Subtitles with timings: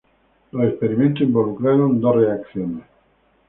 [0.51, 2.83] Los experimentos involucraron dos reacciones.